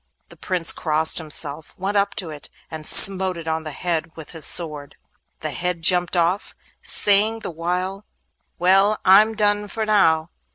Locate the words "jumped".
5.83-6.17